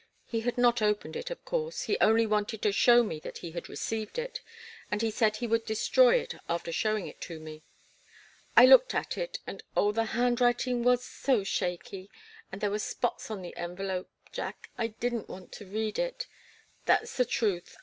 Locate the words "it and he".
4.17-5.11